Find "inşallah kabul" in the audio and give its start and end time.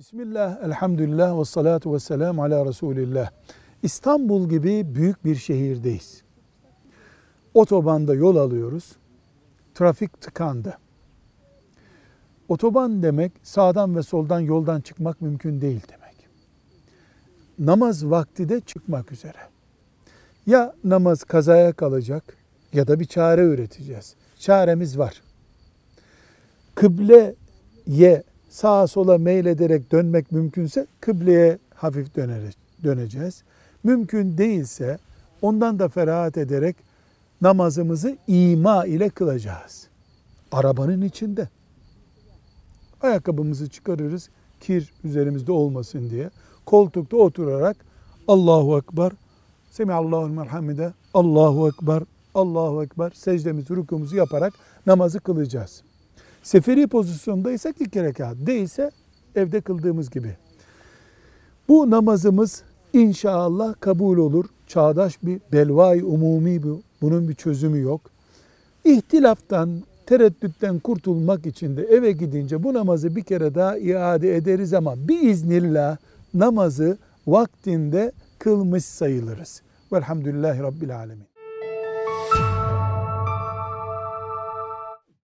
62.92-64.18